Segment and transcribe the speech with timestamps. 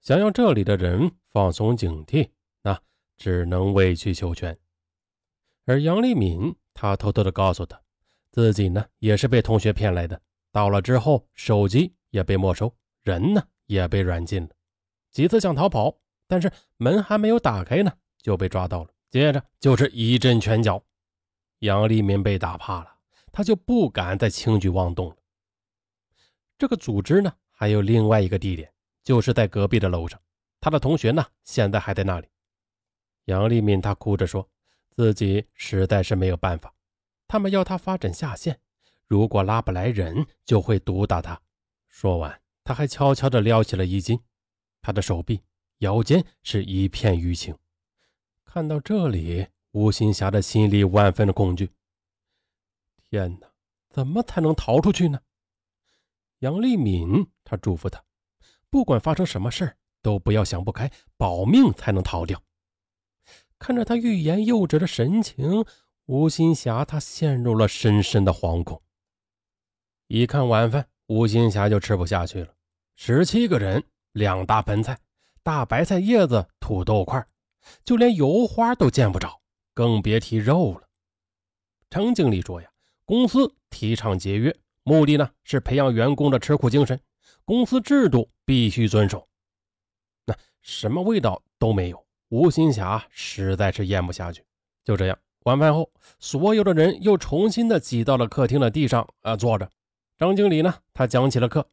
[0.00, 2.30] 想要这里的人放松警惕，
[2.62, 2.80] 那
[3.16, 4.56] 只能委曲求全。
[5.64, 7.80] 而杨丽敏，她偷偷的告诉他，
[8.30, 10.20] 自己呢也是被同学骗来的。
[10.50, 14.48] 到了之后，手机也被没收，人呢也被软禁了。
[15.10, 17.92] 几次想逃跑，但是门还没有打开呢，
[18.22, 18.90] 就被抓到了。
[19.10, 20.82] 接着就是一阵拳脚，
[21.60, 22.96] 杨丽敏被打怕了，
[23.32, 25.16] 他就不敢再轻举妄动了。
[26.56, 28.72] 这个组织呢，还有另外一个地点，
[29.08, 30.20] 就是在隔壁的楼上。
[30.60, 32.28] 他的同学呢，现在还在那里。
[33.24, 34.46] 杨丽敏她哭着说。
[34.90, 36.74] 自己实在是没有办法，
[37.26, 38.60] 他们要他发展下线，
[39.06, 41.40] 如果拉不来人，就会毒打他。
[41.86, 44.20] 说完，他还悄悄地撩起了衣襟，
[44.82, 45.40] 他的手臂、
[45.78, 47.56] 腰间是一片淤青。
[48.44, 51.70] 看到这里，吴新霞的心里万分的恐惧。
[53.08, 53.48] 天哪，
[53.88, 55.20] 怎么才能逃出去呢？
[56.40, 58.02] 杨丽敏，她嘱咐他，
[58.70, 62.42] 不管发生什么事都不要想不开，保命才能逃掉。
[63.58, 65.64] 看着他欲言又止的神情，
[66.06, 68.80] 吴新霞她陷入了深深的惶恐。
[70.06, 72.54] 一看晚饭，吴新霞就吃不下去了。
[72.94, 74.98] 十七个人，两大盆菜，
[75.42, 77.26] 大白菜叶子、土豆块，
[77.84, 79.40] 就连油花都见不着，
[79.74, 80.88] 更别提肉了。
[81.90, 82.70] 程经理说呀，
[83.04, 87.00] 公司提倡节约，目的呢是培养员工的吃苦精神，
[87.44, 89.26] 公司制度必须遵守。
[90.24, 92.06] 那什么味道都没有。
[92.28, 94.44] 吴新霞实在是咽不下去，
[94.84, 99.70] 就这样，晚饭后，所有的人又重新的挤到了客厅的地上，啊，坐着。
[100.18, 101.66] 张经理呢，他讲起了课，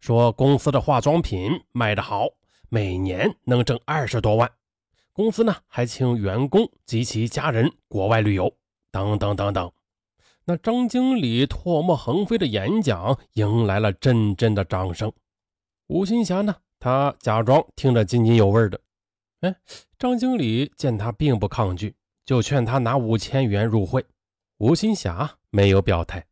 [0.00, 2.26] 说公司的化妆品卖得好，
[2.68, 4.50] 每年能挣二十多万。
[5.12, 8.52] 公司呢，还请员工及其家人国外旅游，
[8.90, 9.70] 等等等等。
[10.44, 15.12] 那张经理唾沫横飞的演讲迎来了阵阵的掌声。
[15.86, 18.80] 吴新霞呢，他假装听着津津有味的。
[19.40, 19.54] 哎，
[19.98, 24.04] 张经理见他并不抗拒，就劝他拿五千元入会。
[24.58, 26.26] 吴新霞没有表态。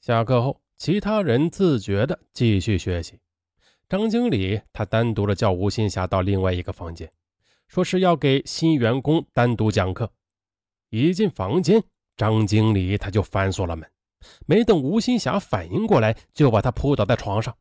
[0.00, 3.18] 下课后，其他人自觉的继续学习。
[3.88, 7.10] 张经理他单独的叫吴新霞到另外一个房间，
[7.68, 10.12] 说是要给新员工单独讲课。
[10.90, 11.82] 一进房间，
[12.16, 13.90] 张经理他就反锁了门，
[14.46, 17.56] 没等吴新霞反应过来，就把他扑倒在床上。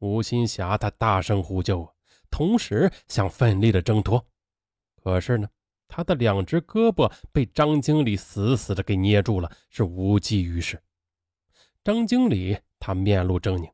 [0.00, 1.88] 吴新霞他大声呼救！
[2.30, 4.26] 同时想奋力的挣脱，
[5.02, 5.48] 可是呢，
[5.86, 10.82] 他的两只胳膊被张经理死死的给捏住了，是无济于事。
[11.84, 13.70] 张经理他面露狰狞，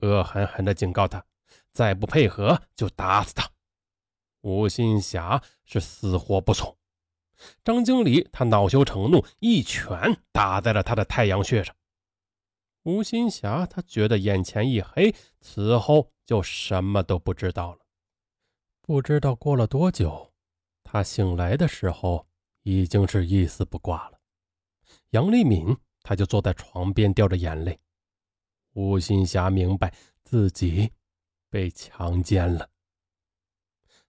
[0.00, 1.24] 恶狠狠的警告他，
[1.72, 3.48] 再不配合就打死他。
[4.42, 6.76] 吴新霞是死活不从。
[7.64, 11.74] 张经理他恼羞成怒，一拳打在了他的太阳穴上。
[12.84, 17.80] 吴新霞他觉得眼前一黑，此后就什么都不知道了。
[18.82, 20.32] 不知道过了多久，
[20.82, 22.26] 他醒来的时候
[22.62, 24.20] 已经是一丝不挂了。
[25.10, 27.80] 杨丽敏，他就坐在床边掉着眼泪。
[28.74, 30.92] 吴新霞明白自己
[31.48, 32.68] 被强奸了，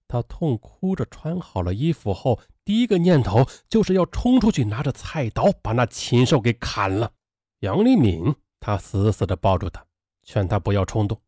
[0.07, 7.13] 他痛哭着穿好了衣服后，第一个念头就是要冲出去，拿着菜刀把那禽兽给砍了。
[7.59, 9.85] 杨丽敏，他死死地抱住他，
[10.23, 11.21] 劝他不要冲动，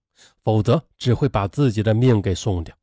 [0.43, 2.75] 否则只会把自己的命给送掉。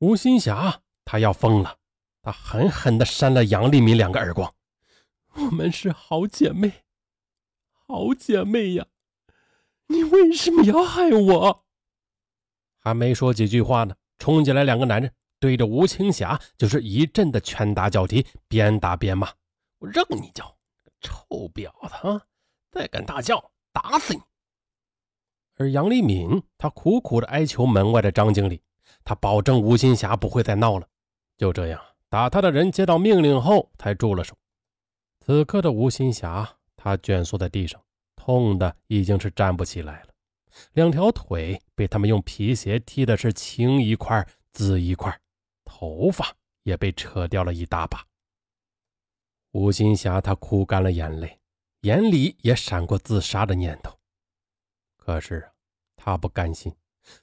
[0.00, 1.78] 吴新霞，她要疯了！
[2.20, 4.52] 她狠狠地扇了杨丽敏两个耳光。
[5.34, 6.82] 我们是好姐妹，
[7.70, 8.86] 好姐妹呀！
[9.86, 11.64] 你为什么要害我？
[12.78, 15.12] 还没说几句话呢，冲进来两个男人，
[15.46, 19.30] 对着吴青霞就是一阵的拳打脚踢，边打边骂
[19.78, 20.56] ：“我让你叫，
[21.00, 21.24] 臭
[21.54, 22.20] 婊子啊！
[22.72, 24.20] 再敢大叫，打死你！”
[25.54, 28.60] 而杨丽敏，她苦苦的哀求门外的张经理。
[29.04, 30.88] 他保证吴新霞不会再闹了。
[31.36, 34.36] 就这样，打他的人接到命令后才住了手。
[35.24, 37.80] 此刻的吴新霞，她蜷缩在地上，
[38.16, 40.08] 痛的已经是站不起来了。
[40.72, 45.16] 两条腿被他们用皮鞋踢的是青一块紫一块，
[45.78, 48.06] 头发也被扯掉了一大把。
[49.50, 51.38] 吴新霞她哭干了眼泪，
[51.82, 53.94] 眼里也闪过自杀的念头。
[54.96, 55.50] 可是
[55.94, 56.74] 她不甘心。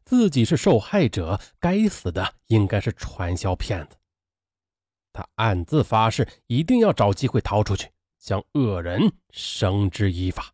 [0.05, 3.97] 自己是受害者，该死的应该是传销骗子。
[5.11, 10.53] 他暗自发誓，一定要找机会逃出去，将恶人绳之以法。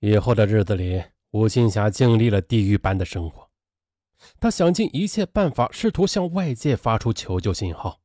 [0.00, 3.41] 以后的日子里，吴新霞经历了地狱般的生活。
[4.42, 8.00] 他想尽一切办法，试图向外界发出求救信号，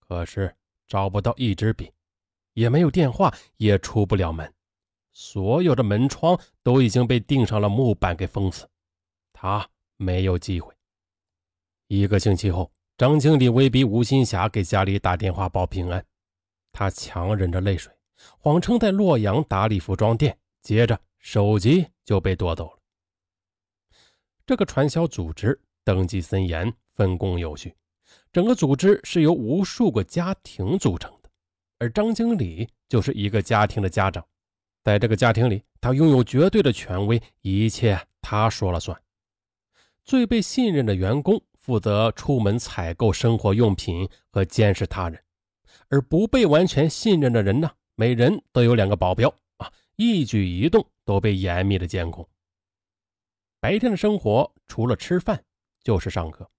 [0.00, 0.54] 可是
[0.86, 1.90] 找不到一支笔，
[2.52, 4.52] 也没有电话，也出不了门。
[5.14, 8.68] 所有的门窗都已经被钉上了木板给封死。
[9.32, 9.66] 他
[9.96, 10.74] 没有机会。
[11.86, 16.04] 一个星期后，张经理威逼吴新霞给家里打电话报平安，
[16.70, 17.90] 他强忍着泪水，
[18.38, 22.81] 谎称在洛阳打理服装店，接着手机就被夺走了。
[24.44, 27.74] 这个传销组织登记森严，分工有序，
[28.32, 31.30] 整个组织是由无数个家庭组成的，
[31.78, 34.24] 而张经理就是一个家庭的家长。
[34.82, 39.00] 在这个家庭里，他拥有绝对的权威，一切他说了算。
[40.04, 45.22] 最被信任的员工负责出门采购生活用品和监视他人，
[45.88, 52.28] 而不被完全信任的人呢，每人都有两个保镖啊，一举一动都被严密的监控。
[53.62, 55.40] 白天的生活除了吃饭
[55.84, 56.50] 就是上课。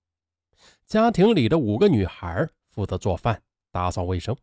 [0.86, 4.34] 家庭里的五个女孩负责做饭、打扫卫生。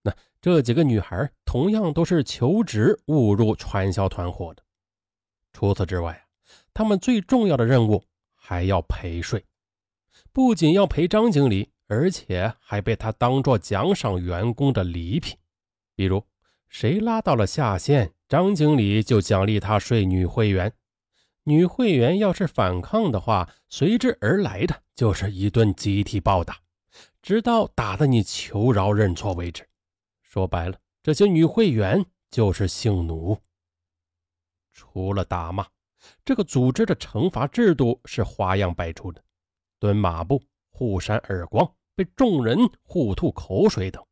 [0.00, 4.62] 那这几个女孩同样都是求职误入传销团伙的。
[5.52, 6.24] 除此之外
[6.72, 9.44] 她们最重要的任务还要陪睡，
[10.32, 15.36] 不仅要陪张经理，而且还被他当做奖赏员工的礼品。
[15.96, 16.24] 比如
[16.68, 20.72] 谁拉到了下线，张经理就奖励他睡女会员。
[21.46, 26.58] 女会员要是反抗的话，随之而来的就是一顿集体暴打，
[27.20, 29.68] 直到打得你求饶认错为止。
[30.22, 33.38] 说白了，这些女会员就是性奴。
[34.72, 35.66] 除了打骂，
[36.24, 39.22] 这个组织的惩罚制度是花样百出的：
[39.78, 44.02] 蹲马步、互扇耳光、被众人互吐口水等。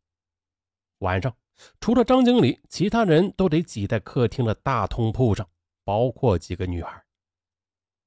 [0.99, 1.34] 晚上，
[1.81, 5.49] 除了张经理，其他人都得挤在客厅的大通铺上，
[5.82, 7.02] 包括几个女孩。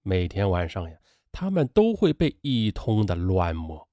[0.08, 0.96] 每天晚上呀，
[1.32, 3.90] 他们都会被一通的乱摸。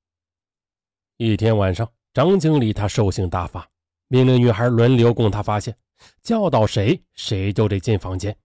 [1.17, 3.67] 一天晚上，张经理他兽性大发，
[4.09, 5.75] 命令女孩轮流供他发现，
[6.23, 8.37] 教导谁谁就得进房间。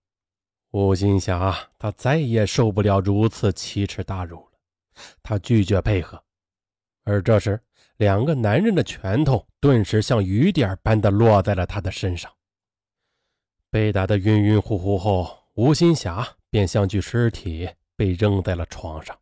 [0.71, 4.51] 吴新霞他再也受不了如此奇耻大辱了，
[5.21, 6.23] 他拒绝配合。
[7.03, 7.61] 而这时，
[7.97, 12.31] 两个男人的拳头顿时像雨点般的落在了他的身上。
[13.69, 16.36] 被打得晕晕乎乎后，吴新霞。
[16.49, 19.19] 便像具尸体被扔在了床上，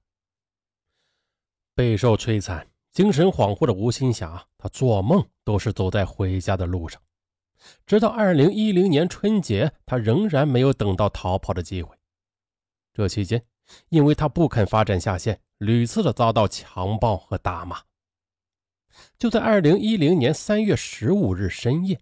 [1.74, 7.02] 备受摧残、精神恍惚的吴新霞，她做梦都是走在回家的路上。
[7.86, 11.98] 直到二零一零年春节，她仍然没有等到逃跑的机会。
[12.94, 13.44] 这期间，
[13.90, 17.82] 因为她不肯发展下线，屡次的遭到强暴和打骂。
[19.18, 22.00] 就在二零一零年三月十五日深夜。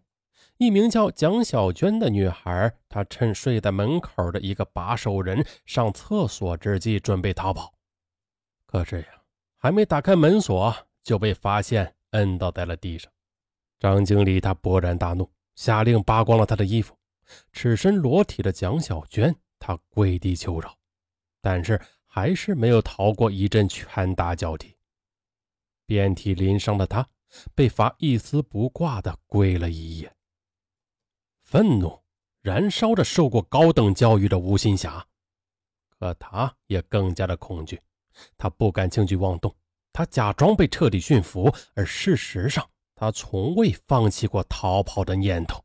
[0.63, 7.73] 一名叫蒋小娟的女孩，她趁睡在门口的一个把守人上厕所之际，准备逃跑。
[8.65, 9.07] 可是呀，
[9.57, 10.73] 还没打开门锁，
[11.03, 13.11] 就被发现摁倒在了地上。
[13.79, 16.97] 张经理他勃然大怒，下令扒光了他的衣服。
[17.51, 20.73] 赤身裸体的蒋小娟，她跪地求饶，
[21.41, 24.75] 但是还是没有逃过一阵拳打脚踢。
[25.85, 27.07] 遍体鳞伤的她，
[27.53, 30.13] 被罚一丝不挂的跪了一夜。
[31.53, 32.01] 愤怒
[32.41, 35.05] 燃烧着受过高等教育的吴新霞，
[35.87, 37.79] 可他也更加的恐惧。
[38.35, 39.55] 他不敢轻举妄动，
[39.91, 45.62] 他假装被彻底驯服，而事实上，他从未放弃过逃跑的念头。